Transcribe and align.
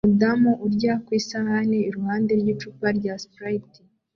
umudamu 0.05 0.51
urya 0.65 0.93
ku 1.03 1.09
isahani 1.21 1.77
iruhande 1.89 2.31
rw'icupa 2.39 2.87
rya 2.97 3.13
Sprite 3.23 3.79